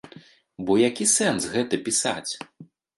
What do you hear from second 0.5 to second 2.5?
Бо які сэнс гэта пісаць?